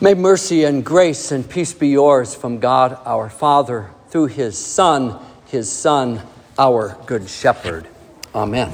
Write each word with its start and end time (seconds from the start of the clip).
May 0.00 0.14
mercy 0.14 0.62
and 0.62 0.84
grace 0.84 1.32
and 1.32 1.48
peace 1.48 1.74
be 1.74 1.88
yours 1.88 2.32
from 2.32 2.60
God 2.60 2.96
our 3.04 3.28
Father 3.28 3.90
through 4.10 4.26
his 4.26 4.56
Son, 4.56 5.18
his 5.46 5.68
Son, 5.68 6.22
our 6.56 6.96
Good 7.06 7.28
Shepherd. 7.28 7.88
Amen. 8.32 8.72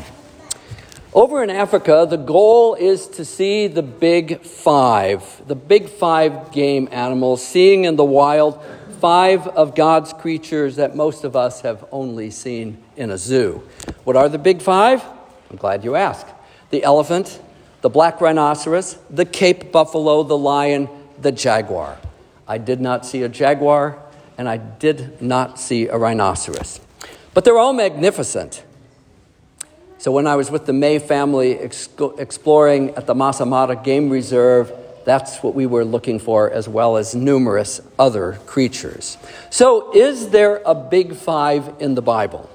Over 1.15 1.43
in 1.43 1.49
Africa, 1.49 2.07
the 2.07 2.19
goal 2.19 2.75
is 2.75 3.07
to 3.09 3.25
see 3.25 3.69
the 3.69 3.83
big 3.83 4.43
five, 4.43 5.41
the 5.49 5.55
big 5.55 5.89
five 5.89 6.53
game 6.53 6.91
animals, 6.93 7.43
seeing 7.43 7.85
in 7.85 7.97
the 7.97 8.05
wild 8.05 8.63
five 9.01 9.47
of 9.47 9.75
God's 9.75 10.13
creatures 10.13 10.77
that 10.77 10.95
most 10.95 11.25
of 11.25 11.35
us 11.37 11.63
have 11.63 11.87
only 11.91 12.31
seen 12.31 12.77
in 12.97 13.11
a 13.11 13.17
zoo. 13.17 13.67
What 14.05 14.17
are 14.17 14.29
the 14.29 14.37
big 14.37 14.61
five? 14.61 15.03
I'm 15.51 15.57
glad 15.57 15.85
you 15.85 15.97
asked. 15.97 16.29
The 16.69 16.85
elephant, 16.85 17.41
the 17.81 17.89
black 17.89 18.21
rhinoceros, 18.21 18.99
the 19.09 19.25
Cape 19.25 19.73
buffalo, 19.73 20.23
the 20.23 20.37
lion, 20.37 20.87
the 21.21 21.33
jaguar. 21.33 21.99
I 22.47 22.59
did 22.59 22.81
not 22.81 23.07
see 23.07 23.23
a 23.23 23.29
jaguar, 23.29 23.99
and 24.37 24.49
I 24.49 24.57
did 24.57 25.21
not 25.21 25.59
see 25.59 25.89
a 25.89 25.97
rhinoceros. 25.97 26.81
But 27.33 27.45
they're 27.45 27.59
all 27.59 27.73
magnificent. 27.73 28.63
So 29.99 30.13
when 30.13 30.27
I 30.27 30.37
was 30.37 30.51
with 30.51 30.67
the 30.67 30.73
May 30.73 30.99
family 30.99 31.53
exploring 31.53 32.91
at 32.91 33.07
the 33.07 33.15
Masai 33.15 33.77
Game 33.83 34.11
Reserve, 34.11 34.73
that's 35.05 35.43
what 35.43 35.55
we 35.55 35.67
were 35.67 35.85
looking 35.85 36.19
for, 36.19 36.51
as 36.51 36.69
well 36.69 36.97
as 36.97 37.15
numerous 37.15 37.81
other 37.99 38.39
creatures. 38.47 39.19
So, 39.51 39.93
is 39.95 40.31
there 40.31 40.63
a 40.65 40.75
big 40.75 41.15
five 41.15 41.75
in 41.79 41.95
the 41.95 42.03
Bible? 42.03 42.51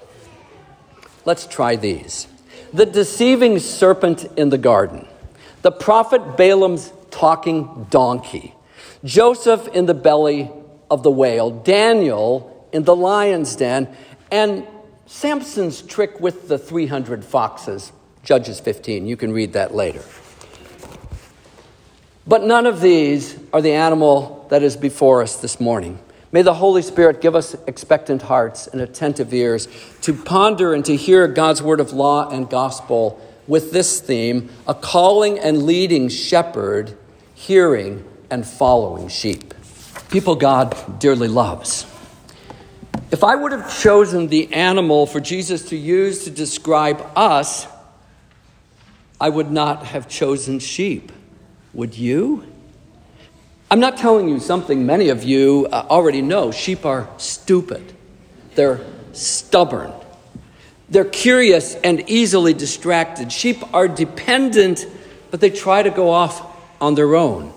Let's 1.25 1.45
try 1.45 1.75
these 1.75 2.27
the 2.73 2.85
deceiving 2.85 3.57
serpent 3.59 4.25
in 4.37 4.49
the 4.49 4.57
garden, 4.57 5.07
the 5.61 5.71
prophet 5.71 6.37
Balaam's 6.37 6.91
talking 7.09 7.87
donkey, 7.89 8.53
Joseph 9.03 9.67
in 9.69 9.85
the 9.85 9.93
belly 9.93 10.51
of 10.91 11.03
the 11.03 11.11
whale, 11.11 11.51
Daniel 11.51 12.67
in 12.71 12.83
the 12.83 12.95
lion's 12.95 13.55
den, 13.55 13.87
and 14.31 14.65
Samson's 15.05 15.81
trick 15.81 16.19
with 16.19 16.47
the 16.47 16.57
300 16.57 17.23
foxes, 17.23 17.91
Judges 18.23 18.59
15. 18.59 19.07
You 19.07 19.17
can 19.17 19.31
read 19.31 19.53
that 19.53 19.73
later. 19.73 20.03
But 22.27 22.43
none 22.43 22.67
of 22.67 22.79
these 22.81 23.39
are 23.51 23.61
the 23.61 23.73
animal 23.73 24.45
that 24.49 24.61
is 24.61 24.77
before 24.77 25.23
us 25.23 25.37
this 25.37 25.59
morning. 25.59 25.99
May 26.31 26.43
the 26.43 26.53
Holy 26.53 26.83
Spirit 26.83 27.21
give 27.21 27.35
us 27.35 27.55
expectant 27.65 28.21
hearts 28.21 28.67
and 28.67 28.81
attentive 28.81 29.33
ears 29.33 29.67
to 30.01 30.13
ponder 30.13 30.75
and 30.75 30.85
to 30.85 30.95
hear 30.95 31.27
God's 31.27 31.63
word 31.63 31.79
of 31.79 31.91
law 31.91 32.29
and 32.29 32.47
gospel 32.47 33.19
with 33.47 33.71
this 33.71 33.99
theme 33.99 34.49
a 34.67 34.75
calling 34.75 35.39
and 35.39 35.63
leading 35.63 36.07
shepherd, 36.07 36.95
hearing 37.33 38.05
and 38.29 38.45
following 38.45 39.07
sheep. 39.07 39.53
People 40.09 40.35
God 40.35 40.99
dearly 40.99 41.27
loves. 41.27 41.85
If 43.11 43.23
I 43.23 43.35
would 43.35 43.51
have 43.51 43.79
chosen 43.79 44.27
the 44.27 44.53
animal 44.53 45.07
for 45.07 45.19
Jesus 45.19 45.69
to 45.69 45.75
use 45.75 46.25
to 46.25 46.29
describe 46.29 47.05
us, 47.15 47.67
I 49.19 49.29
would 49.29 49.51
not 49.51 49.87
have 49.87 50.07
chosen 50.07 50.59
sheep. 50.59 51.11
Would 51.73 51.97
you? 51.97 52.45
I'm 53.71 53.79
not 53.79 53.97
telling 53.97 54.29
you 54.29 54.39
something 54.39 54.85
many 54.85 55.09
of 55.09 55.23
you 55.23 55.67
uh, 55.71 55.85
already 55.89 56.21
know. 56.21 56.51
Sheep 56.51 56.85
are 56.85 57.09
stupid, 57.17 57.93
they're 58.55 58.81
stubborn, 59.13 59.91
they're 60.89 61.05
curious 61.05 61.75
and 61.75 62.09
easily 62.09 62.53
distracted. 62.53 63.31
Sheep 63.31 63.57
are 63.73 63.87
dependent, 63.87 64.87
but 65.29 65.39
they 65.39 65.51
try 65.51 65.83
to 65.83 65.91
go 65.91 66.09
off 66.09 66.43
on 66.81 66.95
their 66.95 67.15
own. 67.15 67.53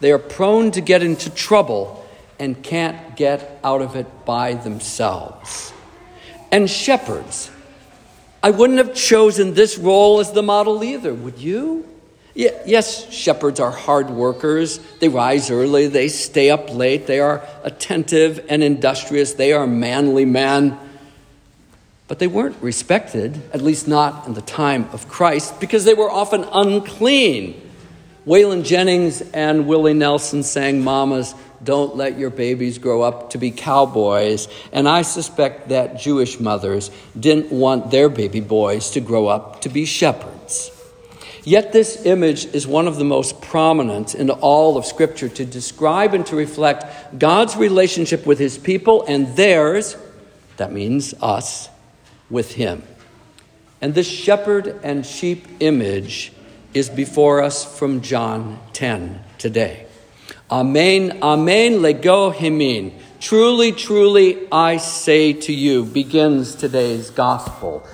They 0.00 0.12
are 0.12 0.18
prone 0.18 0.70
to 0.72 0.80
get 0.80 1.02
into 1.02 1.30
trouble 1.30 2.06
and 2.38 2.62
can't 2.62 3.16
get 3.16 3.58
out 3.64 3.82
of 3.82 3.96
it 3.96 4.24
by 4.24 4.54
themselves. 4.54 5.72
And 6.52 6.70
shepherds, 6.70 7.50
I 8.42 8.50
wouldn't 8.50 8.78
have 8.78 8.94
chosen 8.94 9.54
this 9.54 9.76
role 9.76 10.20
as 10.20 10.32
the 10.32 10.42
model 10.42 10.84
either, 10.84 11.12
would 11.12 11.38
you? 11.38 11.86
Yes, 12.34 13.12
shepherds 13.12 13.58
are 13.58 13.72
hard 13.72 14.10
workers. 14.10 14.78
They 15.00 15.08
rise 15.08 15.50
early, 15.50 15.88
they 15.88 16.06
stay 16.06 16.50
up 16.50 16.72
late, 16.72 17.08
they 17.08 17.18
are 17.18 17.44
attentive 17.64 18.46
and 18.48 18.62
industrious, 18.62 19.32
they 19.32 19.52
are 19.52 19.66
manly 19.66 20.24
men. 20.24 20.78
But 22.06 22.20
they 22.20 22.28
weren't 22.28 22.62
respected, 22.62 23.42
at 23.52 23.60
least 23.60 23.88
not 23.88 24.28
in 24.28 24.34
the 24.34 24.40
time 24.40 24.88
of 24.92 25.08
Christ, 25.08 25.58
because 25.58 25.84
they 25.84 25.94
were 25.94 26.08
often 26.08 26.44
unclean. 26.52 27.67
Waylon 28.28 28.62
Jennings 28.62 29.22
and 29.32 29.66
Willie 29.66 29.94
Nelson 29.94 30.42
sang 30.42 30.84
Mamas, 30.84 31.34
Don't 31.64 31.96
Let 31.96 32.18
Your 32.18 32.28
Babies 32.28 32.76
Grow 32.76 33.00
Up 33.00 33.30
to 33.30 33.38
Be 33.38 33.50
Cowboys. 33.50 34.48
And 34.70 34.86
I 34.86 35.00
suspect 35.00 35.70
that 35.70 35.98
Jewish 35.98 36.38
mothers 36.38 36.90
didn't 37.18 37.50
want 37.50 37.90
their 37.90 38.10
baby 38.10 38.40
boys 38.40 38.90
to 38.90 39.00
grow 39.00 39.28
up 39.28 39.62
to 39.62 39.70
be 39.70 39.86
shepherds. 39.86 40.70
Yet, 41.42 41.72
this 41.72 42.04
image 42.04 42.44
is 42.44 42.66
one 42.66 42.86
of 42.86 42.96
the 42.96 43.04
most 43.04 43.40
prominent 43.40 44.14
in 44.14 44.28
all 44.28 44.76
of 44.76 44.84
Scripture 44.84 45.30
to 45.30 45.46
describe 45.46 46.12
and 46.12 46.26
to 46.26 46.36
reflect 46.36 47.18
God's 47.18 47.56
relationship 47.56 48.26
with 48.26 48.38
His 48.38 48.58
people 48.58 49.06
and 49.08 49.34
theirs, 49.36 49.96
that 50.58 50.70
means 50.70 51.14
us, 51.22 51.70
with 52.28 52.52
Him. 52.52 52.82
And 53.80 53.94
this 53.94 54.06
shepherd 54.06 54.78
and 54.82 55.06
sheep 55.06 55.46
image 55.60 56.32
is 56.74 56.88
before 56.88 57.42
us 57.42 57.78
from 57.78 58.00
John 58.00 58.60
10 58.72 59.20
today. 59.38 59.86
Amen, 60.50 61.18
amen, 61.22 61.82
lego 61.82 62.30
hymin. 62.30 62.92
Truly, 63.20 63.72
truly, 63.72 64.46
I 64.52 64.76
say 64.76 65.32
to 65.32 65.52
you, 65.52 65.84
begins 65.84 66.54
today's 66.54 67.10
gospel. 67.10 67.86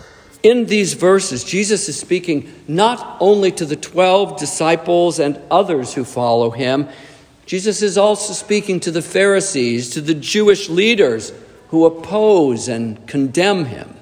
In 0.43 0.67
these 0.67 0.93
verses, 0.93 1.43
Jesus 1.43 1.89
is 1.89 1.99
speaking 1.99 2.53
not 2.69 3.17
only 3.19 3.51
to 3.53 3.65
the 3.65 3.77
12 3.77 4.39
disciples 4.39 5.19
and 5.19 5.41
others 5.51 5.95
who 5.95 6.05
follow 6.05 6.51
him, 6.51 6.89
Jesus 7.47 7.81
is 7.81 7.97
also 7.97 8.33
speaking 8.35 8.81
to 8.81 8.91
the 8.91 9.03
Pharisees, 9.03 9.91
to 9.91 10.01
the 10.01 10.15
Jewish 10.15 10.69
leaders 10.69 11.33
who 11.69 11.87
oppose 11.87 12.69
and 12.69 13.06
condemn 13.06 13.65
him. 13.65 13.94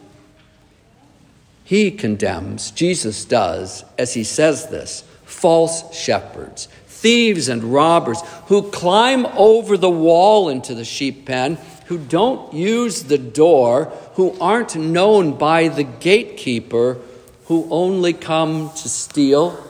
He 1.65 1.91
condemns, 1.91 2.71
Jesus 2.71 3.25
does, 3.25 3.85
as 3.99 4.15
he 4.15 4.25
says 4.25 4.69
this, 4.69 5.05
false 5.25 5.95
shepherds, 5.97 6.67
thieves 6.87 7.49
and 7.49 7.65
robbers 7.65 8.21
who 8.47 8.71
climb 8.71 9.27
over 9.27 9.77
the 9.77 9.91
wall 9.91 10.49
into 10.49 10.75
the 10.75 10.85
sheep 10.85 11.27
pen 11.27 11.59
who 11.87 11.99
don't 11.99 12.55
use 12.55 13.05
the 13.05 13.19
door, 13.19 13.87
who 14.15 14.35
aren't 14.41 14.77
known 14.77 15.37
by 15.37 15.69
the 15.69 15.85
gatekeeper, 15.85 16.99
who 17.47 17.67
only 17.71 18.13
come 18.13 18.71
to 18.71 18.89
steal 18.89 19.63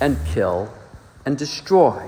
and 0.00 0.18
kill 0.26 0.72
and 1.24 1.38
destroy. 1.38 2.06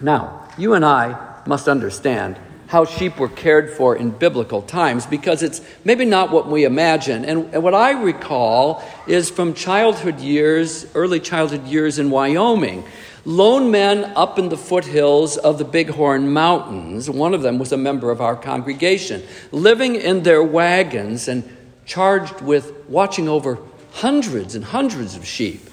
Now, 0.00 0.46
you 0.58 0.74
and 0.74 0.84
I 0.84 1.40
must 1.46 1.68
understand 1.68 2.38
how 2.68 2.84
sheep 2.84 3.18
were 3.18 3.28
cared 3.28 3.70
for 3.70 3.94
in 3.96 4.10
biblical 4.10 4.62
times 4.62 5.06
because 5.06 5.42
it's 5.42 5.60
maybe 5.84 6.04
not 6.04 6.30
what 6.30 6.48
we 6.48 6.64
imagine. 6.64 7.24
And, 7.24 7.54
and, 7.54 7.62
what 7.62 7.74
I 7.74 7.92
recall 7.92 8.82
is 9.06 9.30
from 9.30 9.54
childhood 9.54 10.20
years, 10.20 10.86
early 10.94 11.20
childhood 11.20 11.66
years 11.66 11.98
in 11.98 12.10
Wyoming. 12.10 12.84
Lone 13.24 13.70
men 13.70 14.04
up 14.16 14.38
in 14.38 14.48
the 14.48 14.56
foothills 14.56 15.36
of 15.36 15.58
the 15.58 15.64
Bighorn 15.64 16.32
Mountains, 16.32 17.10
one 17.10 17.34
of 17.34 17.42
them 17.42 17.58
was 17.58 17.72
a 17.72 17.76
member 17.76 18.12
of 18.12 18.20
our 18.20 18.36
congregation, 18.36 19.24
living 19.50 19.96
in 19.96 20.22
their 20.22 20.44
wagons 20.44 21.26
and 21.26 21.42
charged 21.86 22.40
with 22.40 22.72
watching 22.88 23.28
over 23.28 23.58
hundreds 23.94 24.54
and 24.54 24.64
hundreds 24.64 25.16
of 25.16 25.26
sheep. 25.26 25.68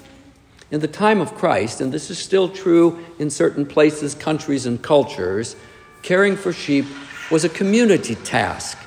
In 0.70 0.80
the 0.80 0.88
time 0.88 1.20
of 1.20 1.34
Christ, 1.34 1.80
and 1.80 1.92
this 1.92 2.10
is 2.10 2.18
still 2.18 2.48
true 2.48 3.04
in 3.20 3.30
certain 3.30 3.66
places, 3.66 4.14
countries, 4.14 4.66
and 4.66 4.82
cultures, 4.82 5.54
caring 6.04 6.36
for 6.36 6.52
sheep 6.52 6.84
was 7.30 7.44
a 7.44 7.48
community 7.48 8.14
task. 8.14 8.78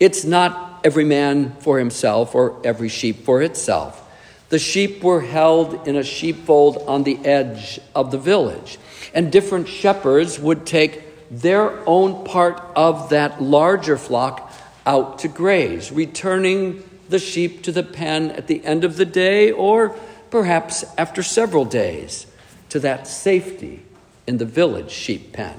It's 0.00 0.24
not 0.24 0.80
every 0.82 1.04
man 1.04 1.52
for 1.60 1.78
himself 1.78 2.34
or 2.34 2.60
every 2.64 2.88
sheep 2.88 3.24
for 3.24 3.40
itself. 3.40 4.02
The 4.48 4.58
sheep 4.58 5.02
were 5.02 5.20
held 5.20 5.86
in 5.86 5.94
a 5.96 6.02
sheepfold 6.02 6.78
on 6.86 7.04
the 7.04 7.24
edge 7.24 7.80
of 7.94 8.10
the 8.10 8.18
village, 8.18 8.78
and 9.14 9.30
different 9.30 9.68
shepherds 9.68 10.38
would 10.40 10.66
take 10.66 11.02
their 11.30 11.88
own 11.88 12.24
part 12.24 12.60
of 12.74 13.10
that 13.10 13.40
larger 13.40 13.96
flock 13.96 14.52
out 14.84 15.20
to 15.20 15.28
graze, 15.28 15.92
returning 15.92 16.82
the 17.08 17.18
sheep 17.20 17.62
to 17.62 17.72
the 17.72 17.82
pen 17.82 18.32
at 18.32 18.48
the 18.48 18.64
end 18.64 18.82
of 18.82 18.96
the 18.96 19.04
day 19.04 19.52
or 19.52 19.90
perhaps 20.30 20.84
after 20.98 21.22
several 21.22 21.64
days 21.64 22.26
to 22.68 22.80
that 22.80 23.06
safety 23.06 23.84
in 24.26 24.38
the 24.38 24.44
village 24.44 24.90
sheep 24.90 25.32
pen. 25.32 25.58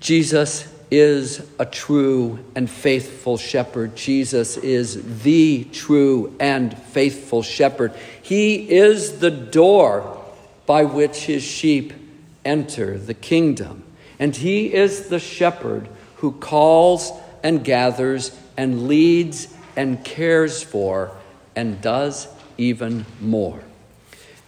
Jesus 0.00 0.72
is 0.90 1.46
a 1.58 1.66
true 1.66 2.38
and 2.54 2.68
faithful 2.70 3.36
shepherd. 3.36 3.94
Jesus 3.96 4.56
is 4.56 5.22
the 5.22 5.64
true 5.64 6.34
and 6.40 6.76
faithful 6.76 7.42
shepherd. 7.42 7.92
He 8.22 8.70
is 8.70 9.18
the 9.18 9.30
door 9.30 10.24
by 10.66 10.84
which 10.84 11.24
his 11.24 11.42
sheep 11.42 11.92
enter 12.44 12.98
the 12.98 13.14
kingdom. 13.14 13.84
And 14.18 14.34
he 14.34 14.72
is 14.72 15.08
the 15.08 15.18
shepherd 15.18 15.88
who 16.16 16.32
calls 16.32 17.12
and 17.42 17.64
gathers 17.64 18.36
and 18.56 18.88
leads 18.88 19.48
and 19.76 20.02
cares 20.04 20.62
for 20.62 21.12
and 21.54 21.80
does 21.80 22.28
even 22.56 23.06
more. 23.20 23.60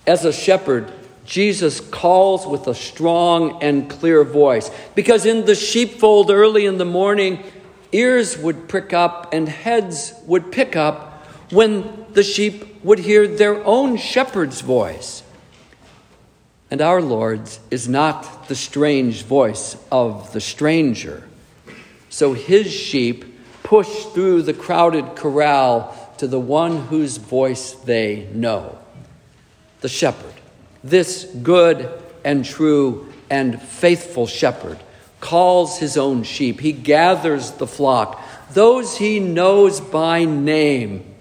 As 0.06 0.25
a 0.25 0.32
shepherd, 0.32 0.91
Jesus 1.30 1.78
calls 1.78 2.44
with 2.44 2.66
a 2.66 2.74
strong 2.74 3.62
and 3.62 3.88
clear 3.88 4.24
voice 4.24 4.68
because 4.96 5.24
in 5.24 5.44
the 5.44 5.54
sheepfold 5.54 6.28
early 6.28 6.66
in 6.66 6.76
the 6.76 6.84
morning, 6.84 7.44
ears 7.92 8.36
would 8.36 8.66
prick 8.66 8.92
up 8.92 9.32
and 9.32 9.48
heads 9.48 10.12
would 10.26 10.50
pick 10.50 10.74
up 10.74 11.24
when 11.52 12.04
the 12.14 12.24
sheep 12.24 12.82
would 12.82 12.98
hear 12.98 13.28
their 13.28 13.64
own 13.64 13.96
shepherd's 13.96 14.60
voice. 14.60 15.22
And 16.68 16.80
our 16.80 17.00
Lord's 17.00 17.60
is 17.70 17.88
not 17.88 18.48
the 18.48 18.56
strange 18.56 19.22
voice 19.22 19.76
of 19.92 20.32
the 20.32 20.40
stranger. 20.40 21.28
So 22.08 22.32
his 22.32 22.72
sheep 22.72 23.24
push 23.62 24.06
through 24.06 24.42
the 24.42 24.54
crowded 24.54 25.14
corral 25.14 25.96
to 26.18 26.26
the 26.26 26.40
one 26.40 26.86
whose 26.86 27.18
voice 27.18 27.70
they 27.70 28.28
know 28.34 28.80
the 29.80 29.88
shepherd. 29.88 30.29
This 30.82 31.24
good 31.24 31.90
and 32.24 32.44
true 32.44 33.12
and 33.28 33.60
faithful 33.60 34.26
shepherd 34.26 34.78
calls 35.20 35.78
his 35.78 35.96
own 35.96 36.22
sheep. 36.22 36.60
He 36.60 36.72
gathers 36.72 37.52
the 37.52 37.66
flock, 37.66 38.22
those 38.52 38.96
he 38.96 39.20
knows 39.20 39.80
by 39.80 40.24
name. 40.24 41.14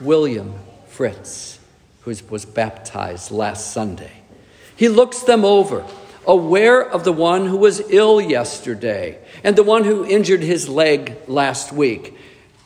William 0.00 0.54
Fritz, 0.88 1.58
who 2.02 2.14
was 2.30 2.44
baptized 2.44 3.30
last 3.30 3.72
Sunday. 3.72 4.12
He 4.76 4.88
looks 4.88 5.22
them 5.24 5.44
over, 5.44 5.84
aware 6.26 6.80
of 6.80 7.04
the 7.04 7.12
one 7.12 7.46
who 7.46 7.56
was 7.56 7.82
ill 7.90 8.20
yesterday, 8.20 9.18
and 9.44 9.56
the 9.56 9.62
one 9.62 9.84
who 9.84 10.06
injured 10.06 10.42
his 10.42 10.68
leg 10.68 11.16
last 11.26 11.72
week, 11.72 12.16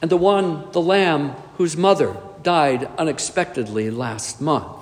and 0.00 0.10
the 0.10 0.16
one, 0.16 0.70
the 0.72 0.80
lamb, 0.80 1.30
whose 1.56 1.76
mother 1.76 2.16
died 2.42 2.88
unexpectedly 2.98 3.90
last 3.90 4.40
month. 4.40 4.76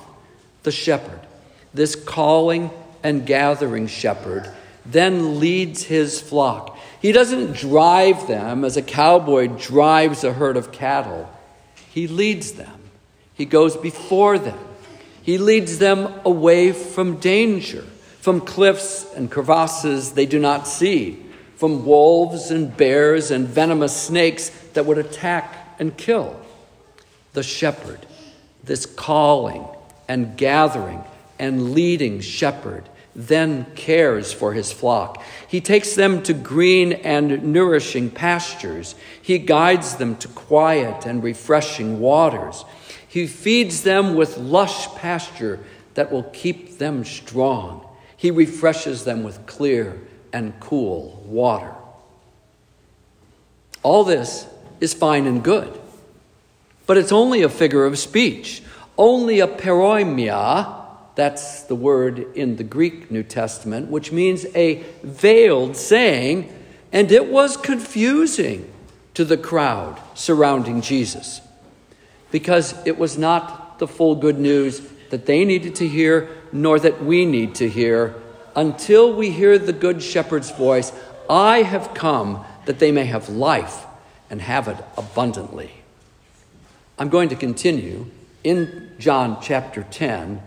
The 0.65 0.73
shepherd, 0.73 1.21
this 1.75 1.95
calling 1.97 2.71
and 3.03 3.27
gathering 3.27 3.87
shepherd, 3.87 4.51
then 4.85 5.41
leads 5.41 5.85
his 5.85 6.21
flock. 6.21 6.79
He 7.01 7.13
doesn't 7.13 7.57
drive 7.57 8.27
them 8.27 8.65
as 8.65 8.77
a 8.77 8.83
cowboy 8.83 9.49
drives 9.49 10.25
a 10.25 10.33
herd 10.33 10.57
of 10.57 10.73
cattle, 10.73 11.31
he 11.91 12.07
leads 12.07 12.53
them, 12.53 12.81
he 13.35 13.45
goes 13.45 13.77
before 13.77 14.39
them. 14.39 14.59
He 15.23 15.39
leads 15.39 15.79
them 15.79 16.13
away 16.25 16.73
from 16.73 17.19
danger, 17.19 17.83
from 18.21 18.41
cliffs 18.41 19.07
and 19.15 19.31
crevasses 19.31 20.13
they 20.13 20.27
do 20.27 20.39
not 20.39 20.67
see, 20.67 21.25
from 21.57 21.87
wolves 21.87 22.51
and 22.51 22.77
bears 22.77 23.31
and 23.31 23.47
venomous 23.47 23.97
snakes 23.97 24.49
that 24.73 24.85
would 24.85 24.99
attack 24.99 25.77
and 25.79 25.97
kill. 25.97 26.41
The 27.35 27.45
shepherd, 27.45 28.05
this 28.65 28.85
calling 28.85 29.65
and 30.09 30.37
gathering 30.37 31.05
and 31.43 31.73
leading 31.73 32.21
shepherd, 32.21 32.89
then 33.17 33.67
cares 33.75 34.33
for 34.33 34.53
his 34.53 34.71
flock. 34.73 35.21
He 35.49 35.61
takes 35.61 35.97
them 35.97 36.23
to 36.23 36.33
green 36.33 36.93
and 36.93 37.53
nourishing 37.53 38.11
pastures. 38.11 38.95
He 39.21 39.41
guides 39.41 39.97
them 39.97 40.15
to 40.19 40.29
quiet 40.29 41.05
and 41.05 41.21
refreshing 41.21 41.99
waters. 41.99 42.65
He 43.09 43.27
feeds 43.27 43.83
them 43.83 44.15
with 44.15 44.39
lush 44.39 44.87
pasture 44.95 45.59
that 45.95 46.13
will 46.13 46.23
keep 46.23 46.79
them 46.79 47.05
strong. 47.05 47.89
He 48.17 48.31
refreshes 48.31 49.03
them 49.03 49.25
with 49.25 49.45
clear 49.45 50.01
and 50.33 50.59
cool 50.61 51.25
water. 51.27 51.75
All 53.83 54.05
this 54.05 54.47
is 54.81 54.95
fine 54.95 55.27
and 55.27 55.43
good, 55.43 55.77
but 56.87 56.99
it's 56.99 57.11
only 57.11 57.43
a 57.43 57.49
figure 57.49 57.85
of 57.85 57.99
speech, 57.99 58.63
only 58.97 59.41
a 59.41 59.49
paroimia. 59.49 60.82
That's 61.15 61.63
the 61.65 61.75
word 61.75 62.19
in 62.35 62.57
the 62.57 62.65
Greek 62.65 63.11
New 63.11 63.23
Testament, 63.23 63.91
which 63.91 64.13
means 64.13 64.47
a 64.55 64.83
veiled 65.03 65.77
saying, 65.77 66.51
and 66.93 67.13
it 67.13 67.29
was 67.29 67.57
confusing 67.57 68.73
to 69.15 69.25
the 69.25 69.37
crowd 69.37 70.01
surrounding 70.15 70.81
Jesus 70.81 71.41
because 72.31 72.75
it 72.87 72.99
was 72.99 73.19
not 73.19 73.79
the 73.79 73.87
full 73.87 74.17
good 74.17 74.39
news 74.39 74.81
that 75.11 75.27
they 75.27 75.45
needed 75.45 75.75
to 75.77 75.87
hear, 75.87 76.31
nor 76.51 76.81
that 76.81 77.05
we 77.05 77.27
need 77.27 77.55
to 77.57 77.69
hear. 77.69 78.15
Until 78.57 79.13
we 79.13 79.31
hear 79.31 79.59
the 79.59 79.73
Good 79.73 80.03
Shepherd's 80.03 80.51
voice, 80.51 80.93
I 81.29 81.63
have 81.63 81.95
come 81.95 82.45
that 82.65 82.79
they 82.79 82.91
may 82.91 83.05
have 83.05 83.29
life 83.29 83.85
and 84.31 84.41
have 84.41 84.69
it 84.69 84.79
abundantly. 84.97 85.71
I'm 86.99 87.11
going 87.11 87.29
to 87.29 87.37
continue 87.37 88.07
in 88.43 88.93
John 88.99 89.39
chapter 89.43 89.83
10 89.83 90.41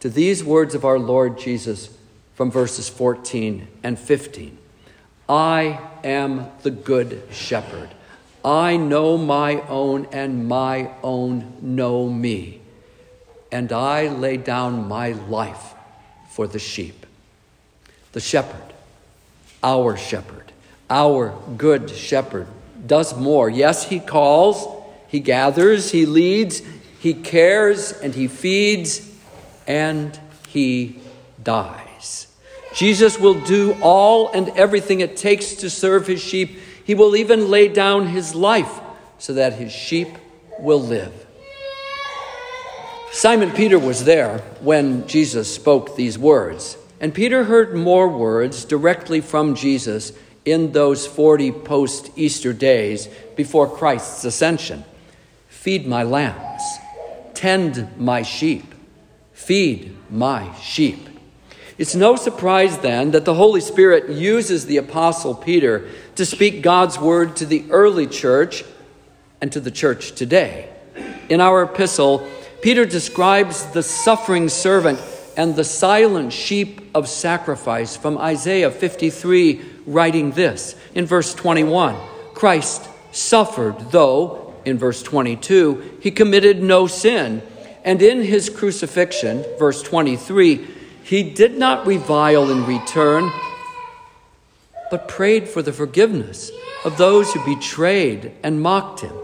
to 0.00 0.08
these 0.08 0.42
words 0.42 0.74
of 0.74 0.84
our 0.84 0.98
Lord 0.98 1.38
Jesus 1.38 1.96
from 2.34 2.50
verses 2.50 2.88
14 2.88 3.68
and 3.82 3.98
15. 3.98 4.56
I 5.28 5.78
am 6.02 6.48
the 6.62 6.70
good 6.70 7.22
shepherd. 7.30 7.90
I 8.42 8.78
know 8.78 9.18
my 9.18 9.60
own, 9.68 10.06
and 10.12 10.48
my 10.48 10.90
own 11.02 11.54
know 11.60 12.08
me. 12.08 12.62
And 13.52 13.70
I 13.72 14.08
lay 14.08 14.38
down 14.38 14.88
my 14.88 15.12
life 15.12 15.74
for 16.30 16.46
the 16.46 16.58
sheep. 16.58 17.04
The 18.12 18.20
shepherd, 18.20 18.72
our 19.62 19.96
shepherd, 19.96 20.52
our 20.88 21.38
good 21.58 21.90
shepherd, 21.90 22.46
does 22.86 23.16
more. 23.16 23.50
Yes, 23.50 23.84
he 23.88 24.00
calls, 24.00 24.66
he 25.08 25.20
gathers, 25.20 25.90
he 25.90 26.06
leads, 26.06 26.62
he 26.98 27.12
cares, 27.12 27.92
and 27.92 28.14
he 28.14 28.26
feeds, 28.26 29.09
and 29.70 30.18
he 30.48 30.98
dies. 31.40 32.26
Jesus 32.74 33.20
will 33.20 33.40
do 33.40 33.76
all 33.80 34.28
and 34.32 34.48
everything 34.50 34.98
it 34.98 35.16
takes 35.16 35.54
to 35.54 35.70
serve 35.70 36.08
his 36.08 36.20
sheep 36.20 36.58
he 36.84 36.94
will 36.96 37.14
even 37.14 37.50
lay 37.50 37.68
down 37.68 38.08
his 38.08 38.34
life 38.34 38.80
so 39.18 39.34
that 39.34 39.52
his 39.52 39.70
sheep 39.70 40.08
will 40.58 40.82
live. 40.82 41.14
Simon 43.12 43.52
Peter 43.52 43.78
was 43.78 44.04
there 44.04 44.38
when 44.60 45.06
Jesus 45.06 45.54
spoke 45.54 45.94
these 45.94 46.18
words, 46.18 46.76
and 47.00 47.14
Peter 47.14 47.44
heard 47.44 47.76
more 47.76 48.08
words 48.08 48.64
directly 48.64 49.20
from 49.20 49.54
Jesus 49.54 50.12
in 50.44 50.72
those 50.72 51.06
40 51.06 51.52
post 51.52 52.10
Easter 52.16 52.52
days 52.52 53.08
before 53.36 53.68
Christ's 53.68 54.24
ascension 54.24 54.84
Feed 55.48 55.86
my 55.86 56.02
lambs, 56.02 56.62
tend 57.34 57.88
my 57.98 58.22
sheep, 58.22 58.74
feed 59.40 59.96
my 60.10 60.54
sheep. 60.56 61.08
It's 61.78 61.94
no 61.94 62.14
surprise 62.14 62.76
then 62.78 63.12
that 63.12 63.24
the 63.24 63.34
Holy 63.34 63.62
Spirit 63.62 64.10
uses 64.10 64.66
the 64.66 64.76
Apostle 64.76 65.34
Peter 65.34 65.88
to 66.16 66.26
speak 66.26 66.60
God's 66.62 66.98
word 66.98 67.36
to 67.36 67.46
the 67.46 67.64
early 67.70 68.06
church 68.06 68.64
and 69.40 69.50
to 69.50 69.58
the 69.58 69.70
church 69.70 70.12
today. 70.12 70.68
In 71.30 71.40
our 71.40 71.62
epistle, 71.62 72.28
Peter 72.60 72.84
describes 72.84 73.64
the 73.72 73.82
suffering 73.82 74.50
servant 74.50 75.00
and 75.38 75.56
the 75.56 75.64
silent 75.64 76.34
sheep 76.34 76.90
of 76.94 77.08
sacrifice 77.08 77.96
from 77.96 78.18
Isaiah 78.18 78.70
53, 78.70 79.62
writing 79.86 80.32
this 80.32 80.76
in 80.94 81.06
verse 81.06 81.34
21 81.34 81.96
Christ 82.34 82.86
suffered, 83.10 83.90
though, 83.90 84.54
in 84.66 84.76
verse 84.76 85.02
22, 85.02 85.98
he 86.02 86.10
committed 86.10 86.62
no 86.62 86.86
sin. 86.86 87.40
And 87.84 88.02
in 88.02 88.22
his 88.22 88.50
crucifixion, 88.50 89.44
verse 89.58 89.82
23, 89.82 90.66
he 91.02 91.22
did 91.22 91.56
not 91.56 91.86
revile 91.86 92.50
in 92.50 92.66
return, 92.66 93.30
but 94.90 95.08
prayed 95.08 95.48
for 95.48 95.62
the 95.62 95.72
forgiveness 95.72 96.50
of 96.84 96.96
those 96.96 97.32
who 97.32 97.54
betrayed 97.54 98.32
and 98.42 98.62
mocked 98.62 99.00
him. 99.00 99.14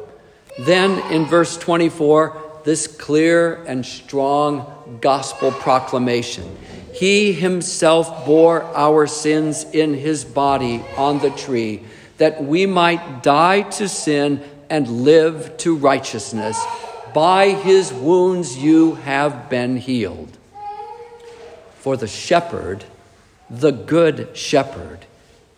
Then 0.58 0.98
in 1.12 1.26
verse 1.26 1.56
24, 1.58 2.60
this 2.64 2.86
clear 2.86 3.62
and 3.64 3.84
strong 3.84 4.98
gospel 5.00 5.52
proclamation. 5.52 6.56
He 6.92 7.32
himself 7.32 8.24
bore 8.24 8.64
our 8.74 9.06
sins 9.06 9.64
in 9.64 9.94
his 9.94 10.24
body 10.24 10.82
on 10.96 11.18
the 11.20 11.30
tree, 11.30 11.84
that 12.18 12.42
we 12.42 12.66
might 12.66 13.22
die 13.22 13.62
to 13.62 13.88
sin 13.88 14.42
and 14.70 15.02
live 15.02 15.56
to 15.58 15.76
righteousness. 15.76 16.58
By 17.16 17.52
his 17.52 17.92
wounds 17.94 18.58
you 18.58 18.96
have 18.96 19.48
been 19.48 19.78
healed. 19.78 20.36
For 21.78 21.96
the 21.96 22.06
shepherd, 22.06 22.84
the 23.48 23.70
good 23.70 24.36
shepherd, 24.36 25.06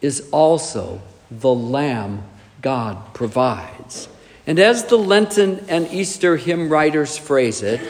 is 0.01 0.29
also 0.31 1.03
the 1.33 1.53
lamb 1.53 2.23
God 2.63 3.13
provides. 3.13 4.09
And 4.47 4.61
as 4.61 4.85
the 4.85 4.99
Lenten 4.99 5.65
and 5.69 5.89
Easter 5.89 6.37
hymn 6.37 6.69
writers 6.69 7.19
phrase 7.19 7.65
it, 7.65 7.81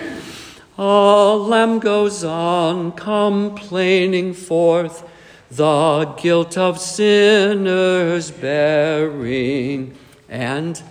A 0.78 1.36
lamb 1.36 1.78
goes 1.78 2.24
uncomplaining 2.24 4.32
forth, 4.32 5.06
the 5.50 6.06
guilt 6.16 6.56
of 6.56 6.78
sinners 6.78 8.30
bearing. 8.30 9.94
And 10.26 10.82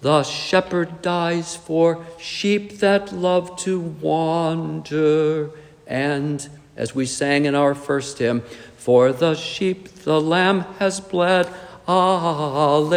the 0.00 0.22
shepherd 0.22 1.02
dies 1.02 1.56
for 1.56 2.06
sheep 2.18 2.78
that 2.78 3.12
love 3.12 3.56
to 3.58 3.80
wander. 3.80 5.50
And 5.86 6.48
as 6.76 6.94
we 6.94 7.06
sang 7.06 7.46
in 7.46 7.54
our 7.54 7.74
first 7.74 8.18
hymn, 8.18 8.42
for 8.76 9.12
the 9.12 9.34
sheep 9.34 9.88
the 9.88 10.20
lamb 10.20 10.60
has 10.78 11.00
bled. 11.00 11.48
Alleluia. 11.88 12.92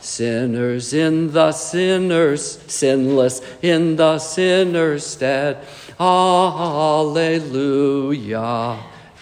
Sinners 0.00 0.92
in 0.92 1.32
the 1.32 1.52
sinner's, 1.52 2.58
sinless 2.66 3.40
in 3.62 3.96
the 3.96 4.18
sinner's 4.18 5.06
stead. 5.06 5.64
Alleluia. 6.00 7.20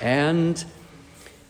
And 0.00 0.64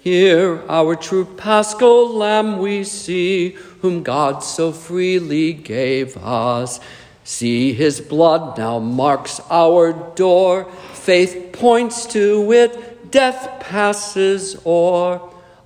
here 0.00 0.62
our 0.68 0.96
true 0.96 1.25
paschal 1.25 2.08
lamb 2.14 2.58
we 2.58 2.82
see, 2.84 3.56
whom 3.80 4.02
God 4.02 4.40
so 4.40 4.73
freely 4.73 5.52
gave 5.52 6.16
us. 6.16 6.80
See 7.25 7.73
his 7.73 8.00
blood 8.00 8.56
now 8.58 8.78
marks 8.78 9.40
our 9.50 9.92
door. 10.14 10.70
Faith 10.92 11.50
points 11.52 12.06
to 12.06 12.52
it, 12.52 13.11
death 13.11 13.61
passes 13.61 14.56
o'er. 14.64 15.20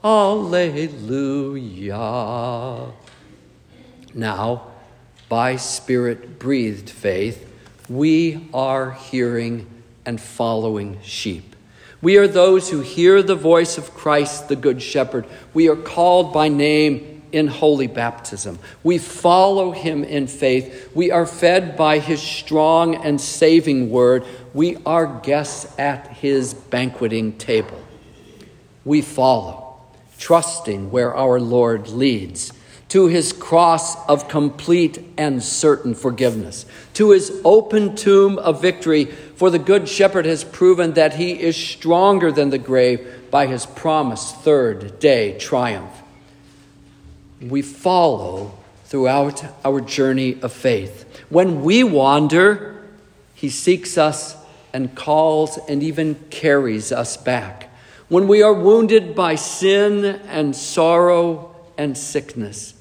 Alleluia. 0.04 1.92
Now, 4.14 4.66
by 5.28 5.57
Spirit 5.57 6.38
breathed 6.38 6.90
faith, 6.90 7.49
we 7.88 8.49
are 8.52 8.90
hearing 8.92 9.66
and 10.04 10.21
following 10.21 10.99
sheep. 11.02 11.54
We 12.00 12.16
are 12.16 12.26
those 12.26 12.71
who 12.71 12.81
hear 12.81 13.23
the 13.23 13.37
voice 13.37 13.78
of 13.78 13.95
Christ, 13.95 14.49
the 14.49 14.57
Good 14.57 14.83
Shepherd. 14.83 15.25
We 15.54 15.69
are 15.69 15.76
called 15.76 16.33
by 16.33 16.49
name 16.49 17.12
in 17.32 17.48
holy 17.48 17.86
baptism. 17.86 18.58
We 18.84 18.98
follow 18.98 19.72
him 19.72 20.04
in 20.04 20.26
faith. 20.26 20.90
We 20.94 21.10
are 21.10 21.26
fed 21.26 21.76
by 21.76 21.98
his 21.98 22.20
strong 22.20 22.94
and 22.94 23.20
saving 23.20 23.90
word. 23.90 24.24
We 24.54 24.76
are 24.86 25.20
guests 25.20 25.76
at 25.78 26.08
his 26.08 26.54
banqueting 26.54 27.38
table. 27.38 27.82
We 28.84 29.00
follow 29.00 29.62
trusting 30.22 30.92
where 30.92 31.12
our 31.12 31.40
Lord 31.40 31.88
leads, 31.88 32.52
to 32.88 33.08
his 33.08 33.32
cross 33.32 33.96
of 34.06 34.28
complete 34.28 35.02
and 35.18 35.42
certain 35.42 35.94
forgiveness, 35.94 36.64
to 36.94 37.10
his 37.10 37.40
open 37.44 37.96
tomb 37.96 38.38
of 38.38 38.62
victory, 38.62 39.06
for 39.06 39.50
the 39.50 39.58
Good 39.58 39.88
Shepherd 39.88 40.24
has 40.26 40.44
proven 40.44 40.92
that 40.92 41.14
he 41.14 41.32
is 41.32 41.56
stronger 41.56 42.30
than 42.30 42.50
the 42.50 42.58
grave 42.58 43.30
by 43.32 43.46
his 43.48 43.66
promised 43.66 44.36
third 44.42 45.00
day 45.00 45.36
triumph. 45.38 46.01
We 47.42 47.62
follow 47.62 48.56
throughout 48.84 49.44
our 49.64 49.80
journey 49.80 50.40
of 50.42 50.52
faith. 50.52 51.25
When 51.28 51.62
we 51.62 51.82
wander, 51.82 52.82
he 53.34 53.49
seeks 53.49 53.99
us 53.99 54.37
and 54.72 54.94
calls 54.94 55.58
and 55.68 55.82
even 55.82 56.14
carries 56.30 56.92
us 56.92 57.16
back 57.16 57.68
when 58.12 58.28
we 58.28 58.42
are 58.42 58.52
wounded 58.52 59.14
by 59.14 59.37
sin 59.37 60.04
and 60.04 60.54
sorrow 60.54 61.56
and 61.78 61.96
sickness, 61.96 62.75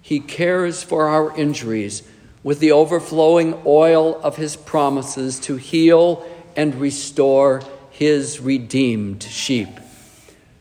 He 0.00 0.18
cares 0.18 0.82
for 0.82 1.08
our 1.08 1.36
injuries 1.36 2.04
with 2.42 2.58
the 2.60 2.72
overflowing 2.72 3.60
oil 3.66 4.18
of 4.22 4.36
His 4.36 4.56
promises 4.56 5.40
to 5.40 5.56
heal 5.56 6.26
and 6.56 6.74
restore 6.76 7.60
His 7.90 8.40
redeemed 8.40 9.24
sheep. 9.24 9.68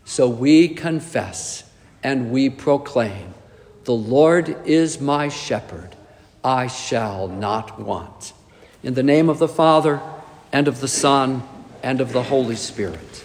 So 0.03 0.27
we 0.27 0.67
confess 0.67 1.63
and 2.03 2.29
we 2.29 2.49
proclaim 2.49 3.33
The 3.87 3.93
Lord 3.93 4.67
is 4.67 4.99
my 4.99 5.29
shepherd, 5.29 5.95
I 6.43 6.67
shall 6.67 7.29
not 7.29 7.79
want. 7.79 8.33
In 8.83 8.95
the 8.95 9.01
name 9.01 9.29
of 9.29 9.39
the 9.39 9.47
Father, 9.47 10.01
and 10.51 10.67
of 10.67 10.81
the 10.81 10.89
Son, 10.89 11.41
and 11.81 12.01
of 12.01 12.11
the 12.11 12.23
Holy 12.23 12.57
Spirit. 12.57 13.23